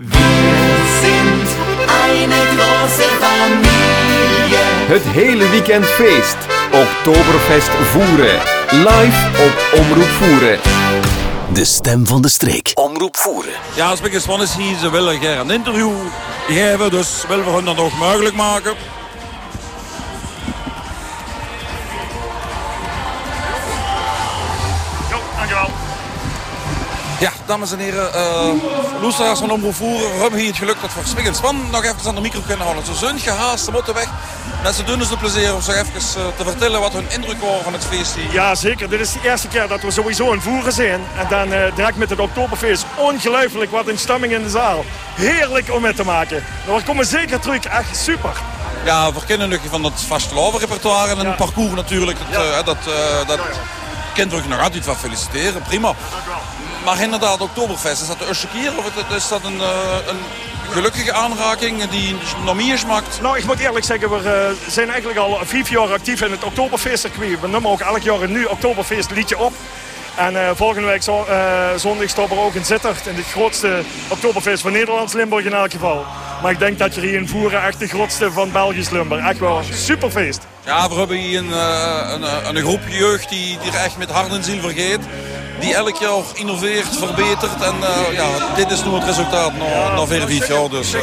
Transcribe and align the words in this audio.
Wir 0.00 0.76
sind 1.00 1.48
eine 2.06 2.34
große 2.56 3.02
Familie. 3.20 4.58
Het 4.86 5.02
hele 5.02 5.50
weekend 5.50 5.86
feest. 5.86 6.36
Oktoberfest 6.72 7.68
voeren. 7.68 8.40
Live 8.70 9.28
op 9.44 9.80
Omroep 9.80 10.08
Voeren. 10.08 10.58
De 11.52 11.64
stem 11.64 12.06
van 12.06 12.22
de 12.22 12.28
streek. 12.28 12.70
Omroep 12.74 13.16
voeren. 13.16 13.52
Ja, 13.74 13.88
als 13.88 14.00
ik 14.00 14.20
van 14.20 14.42
is 14.42 14.54
hier, 14.54 14.76
ze 14.76 14.90
willen 14.90 15.20
graag 15.20 15.38
een 15.38 15.50
interview 15.50 15.90
geven, 16.48 16.90
dus 16.90 17.24
willen 17.28 17.44
we 17.44 17.50
hun 17.50 17.64
dat 17.64 17.76
nog 17.76 17.98
mogelijk 17.98 18.34
maken. 18.34 18.74
Ja, 27.20 27.30
dames 27.46 27.72
en 27.72 27.78
heren, 27.78 28.10
uh, 28.14 29.00
loesteraars 29.00 29.38
van 29.38 29.50
Omroep 29.50 29.74
Voeren, 29.74 30.12
we 30.14 30.20
hebben 30.20 30.38
hier 30.38 30.48
het 30.48 30.56
geluk 30.56 30.76
dat 30.80 30.94
we 30.94 31.00
Spik 31.08 31.34
Span 31.34 31.70
nog 31.70 31.84
even 31.84 31.96
aan 32.06 32.14
de 32.14 32.20
micro 32.20 32.40
kunnen 32.46 32.64
houden. 32.64 32.84
Ze 32.86 32.94
zijn 32.94 33.18
gehaast, 33.18 33.64
ze 33.64 33.70
moeten 33.70 33.94
weg. 33.94 34.08
Mensen 34.62 34.86
doen 34.86 34.98
ons 35.00 35.08
de 35.08 35.16
plezier 35.16 35.54
om 35.54 35.60
zich 35.60 35.74
even 35.74 35.92
uh, 35.94 36.26
te 36.36 36.44
vertellen 36.44 36.80
wat 36.80 36.92
hun 36.92 37.06
indruk 37.10 37.40
was 37.40 37.62
van 37.62 37.72
het 37.72 37.84
feest 37.84 38.14
hier. 38.14 38.32
Ja, 38.32 38.54
zeker. 38.54 38.88
Dit 38.90 39.00
is 39.00 39.12
de 39.12 39.18
eerste 39.22 39.48
keer 39.48 39.68
dat 39.68 39.80
we 39.82 39.90
sowieso 39.90 40.32
in 40.32 40.40
Voeren 40.40 40.72
zijn. 40.72 41.00
En 41.18 41.26
dan 41.28 41.52
uh, 41.52 41.74
direct 41.74 41.96
met 41.96 42.10
het 42.10 42.18
Oktoberfeest. 42.20 42.84
Ongelooflijk 42.96 43.70
wat 43.70 43.88
een 43.88 43.98
stemming 43.98 44.32
in 44.32 44.42
de 44.42 44.50
zaal. 44.50 44.84
Heerlijk 45.14 45.72
om 45.74 45.82
mee 45.82 45.94
te 45.94 46.04
maken. 46.04 46.44
Nou, 46.66 46.78
we 46.78 46.84
komen 46.84 47.06
zeker 47.06 47.40
terug. 47.40 47.64
Echt 47.64 47.96
super. 47.96 48.30
Ja, 48.84 49.12
we 49.12 49.20
kennen 49.26 49.48
nog 49.48 49.60
van 49.70 49.84
het 49.84 50.00
vastelovenrepertoire 50.06 51.10
en 51.10 51.18
een 51.18 51.26
Ja. 51.26 51.32
parcours 51.32 51.74
natuurlijk. 51.74 52.18
Dat, 52.30 52.42
Ja. 52.44 52.50
eh, 52.58 52.64
dat, 52.64 52.76
eh, 52.86 53.26
dat 53.28 53.38
ik 54.18 54.48
nog 54.48 54.62
altijd 54.62 54.86
wel 54.86 54.94
feliciteren, 54.94 55.62
prima. 55.62 55.94
Maar 56.84 57.02
inderdaad, 57.02 57.40
Oktoberfest, 57.40 58.02
is 58.02 58.08
dat 58.08 58.18
de 58.18 58.26
eerste 58.26 58.46
keer 58.46 58.72
of 58.76 59.14
is 59.14 59.28
dat 59.28 59.44
een, 59.44 59.60
eh, 59.60 59.96
een 60.06 60.18
gelukkige 60.70 61.12
aanraking 61.12 61.84
die 61.84 62.16
nog 62.44 62.54
meer 62.54 62.78
smaakt? 62.78 63.20
Nou, 63.20 63.38
ik 63.38 63.44
moet 63.44 63.58
eerlijk 63.58 63.84
zeggen, 63.84 64.10
we 64.10 64.30
eh, 64.30 64.70
zijn 64.70 64.88
eigenlijk 64.90 65.18
al 65.18 65.38
vijf 65.42 65.70
jaar 65.70 65.92
actief 65.92 66.20
in 66.22 66.30
het 66.30 66.44
Oktoberfeestcircuit. 66.44 67.40
We 67.40 67.48
nemen 67.48 67.70
ook 67.70 67.80
elk 67.80 68.02
jaar 68.02 68.22
een 68.22 68.32
nieuw 68.32 68.48
Oktoberfeest 68.48 69.10
liedje 69.10 69.38
op. 69.38 69.52
En 70.18 70.36
eh, 70.36 70.50
volgende 70.54 70.88
week 70.88 71.02
zo, 71.02 71.24
eh, 71.24 71.68
zondag 71.76 72.08
staat 72.08 72.30
er 72.30 72.38
ook 72.38 72.54
in 72.54 72.64
Zittert. 72.64 73.06
In 73.06 73.14
het 73.14 73.26
grootste 73.26 73.82
Oktoberfeest 74.08 74.62
van 74.62 74.72
Nederlands 74.72 75.12
Limburg 75.12 75.44
in 75.44 75.52
elk 75.52 75.70
geval. 75.70 76.04
Maar 76.42 76.52
ik 76.52 76.58
denk 76.58 76.78
dat 76.78 76.94
je 76.94 77.00
hier 77.00 77.14
in 77.14 77.28
Voeren 77.28 77.62
echt 77.62 77.78
de 77.78 77.86
grootste 77.86 78.32
van 78.32 78.52
Belgisch 78.52 78.90
Limburg. 78.90 79.28
Echt 79.28 79.38
wel 79.38 79.58
een 79.58 79.64
superfeest. 79.74 80.46
Ja, 80.64 80.88
we 80.88 80.94
hebben 80.94 81.16
hier 81.16 81.38
een, 81.38 81.52
eh, 81.52 82.12
een, 82.12 82.56
een 82.56 82.62
groep 82.62 82.80
jeugd 82.88 83.28
die, 83.28 83.58
die 83.62 83.72
er 83.72 83.84
echt 83.84 83.96
met 83.96 84.10
hart 84.10 84.32
en 84.32 84.44
ziel 84.44 84.60
vergeet. 84.60 85.00
Die 85.60 85.74
elk 85.74 85.96
jaar 85.96 86.22
innoveert, 86.34 86.96
verbetert. 86.96 87.62
En 87.62 87.74
eh, 87.82 88.12
ja, 88.12 88.54
dit 88.56 88.70
is 88.70 88.84
nu 88.84 88.90
het 88.90 89.04
resultaat 89.04 89.52
na, 89.52 89.94
na 89.94 90.06
vier, 90.06 90.26
vijf 90.26 90.48
jaar. 90.48 90.68
Dus. 90.68 90.94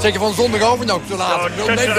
Zeker 0.00 0.20
van 0.20 0.34
zondagavond 0.34 0.90
ook 0.90 1.06
te 1.06 1.16
laat. 1.16 1.48
Ja, 1.56 1.72
Ik 1.72 1.74
nee, 1.74 1.94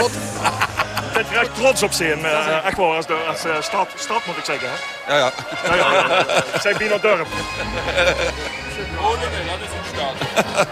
ja. 1.33 1.39
dat. 1.39 1.47
Ik 1.47 1.53
ben 1.53 1.53
echt 1.53 1.55
trots 1.55 1.83
op 1.83 1.91
zijn. 1.93 2.25
eh, 2.25 2.65
echt 2.65 2.77
wel, 2.77 2.95
als, 2.95 3.05
de, 3.05 3.13
als 3.27 3.45
eh, 3.45 3.61
stad, 3.61 3.87
stad 3.95 4.25
moet 4.25 4.37
ik 4.37 4.43
zeggen. 4.45 4.67
Hè? 4.71 5.13
ja, 5.13 5.17
ja. 5.19 5.31
Ja, 5.67 5.75
ja, 5.75 5.93
ja. 5.93 6.19
Ik 6.53 6.61
zeg 6.61 6.77
Bino 6.77 6.99
Dorp. 6.99 7.27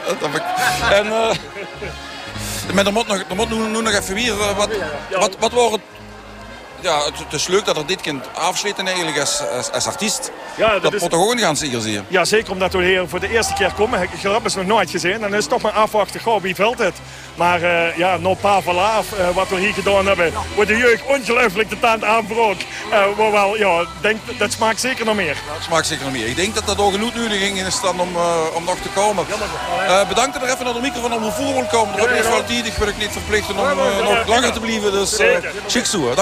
Dat 0.05 0.15
heb 0.21 0.35
ik. 0.35 0.43
En, 0.91 1.05
eh, 1.05 2.73
maar 2.73 2.85
er 2.85 2.91
moet, 2.93 3.07
nog, 3.07 3.17
er 3.29 3.35
moet 3.35 3.49
nu, 3.49 3.55
nu 3.55 3.81
nog 3.81 3.93
even 3.93 4.13
weer. 4.15 4.31
eh, 4.41 4.55
wat, 4.57 4.69
wat, 5.19 5.35
wat 5.39 5.51
wordt 5.51 5.71
het? 5.71 5.81
Ja, 6.81 7.03
het, 7.05 7.17
het 7.19 7.33
is 7.33 7.47
leuk 7.47 7.65
dat 7.65 7.77
er 7.77 7.85
dit 7.85 8.01
kind 8.01 8.25
afsleten 8.33 8.85
eigenlijk 8.87 9.19
als, 9.19 9.41
als, 9.55 9.71
als 9.71 9.87
artiest. 9.87 10.31
Ja, 10.57 10.73
dat 10.73 10.81
dat 10.81 10.93
is- 10.93 11.01
moet 11.01 11.09
toch 11.09 11.21
ook 11.23 11.31
een 11.31 11.39
gaan 11.39 11.55
hier 11.59 11.79
zien. 11.79 12.05
Ja, 12.07 12.25
zeker 12.25 12.51
omdat 12.51 12.73
we 12.73 12.83
hier 12.83 13.07
voor 13.07 13.19
de 13.19 13.29
eerste 13.29 13.53
keer 13.53 13.73
komen. 13.73 14.01
Ik 14.01 14.09
heb 14.21 14.43
het 14.43 14.55
nog 14.55 14.65
nooit 14.65 14.89
gezien. 14.89 15.11
En 15.13 15.21
dan 15.21 15.33
is 15.33 15.43
het 15.43 15.49
toch 15.49 15.61
maar 15.61 15.71
afwachten, 15.71 16.21
goh, 16.21 16.41
wie 16.41 16.55
valt 16.55 16.77
het? 16.79 16.95
Maar 17.35 17.61
eh, 17.63 17.97
ja, 17.97 18.17
paar 18.41 18.61
verlaaf, 18.61 19.11
eh 19.13 19.29
wat 19.35 19.49
we 19.49 19.59
hier 19.59 19.73
gedaan 19.73 20.05
hebben. 20.05 20.33
Wordt 20.55 20.69
de 20.69 20.77
jeugd 20.77 21.05
ongelooflijk 21.05 21.69
de 21.69 21.79
tand 21.79 22.03
aanbrook. 22.03 22.57
Eh 22.91 23.17
maar 23.17 23.31
wel, 23.31 23.57
ja, 23.57 23.85
denk, 24.01 24.19
dat 24.37 24.51
smaakt 24.51 24.79
zeker 24.79 25.05
nog 25.05 25.15
meer. 25.15 25.37
Dat 25.53 25.63
smaakt 25.63 25.87
zeker 25.87 26.03
nog 26.03 26.13
meer. 26.13 26.27
Ik 26.27 26.35
denk 26.35 26.55
dat 26.55 26.65
dat 26.65 26.77
ook 26.79 26.91
genoeg 26.91 27.15
nodig 27.15 27.41
is 27.41 27.81
dan 27.81 27.99
om, 27.99 28.15
eh, 28.15 28.55
om 28.55 28.63
nog 28.63 28.77
te 28.81 28.89
komen. 28.89 29.25
Eh, 29.87 30.07
bedankt 30.07 30.33
dat 30.33 30.43
er 30.43 30.49
even 30.49 30.65
naar 30.65 30.73
de 30.73 30.79
microfoon 30.79 31.13
om 31.13 31.31
voer 31.31 31.53
wil 31.53 31.65
komen. 31.71 31.97
Dat 31.97 32.09
is 32.09 32.27
wel 32.27 32.43
tijdig, 32.45 32.75
wil 32.75 32.87
ik 32.87 32.97
niet 32.97 33.11
verplichten 33.11 33.57
om 33.57 33.65
eh, 33.65 33.97
nog 34.09 34.27
langer 34.27 34.51
te 34.51 34.59
blijven. 34.59 34.91
Dus 34.91 35.19
uh, 35.19 35.27
chic 35.67 35.83
toe, 35.83 36.13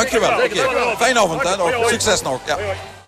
Fijne 0.98 1.20
avond, 1.20 1.44
hè. 1.44 1.88
Succes 1.88 2.22
nog. 2.22 2.40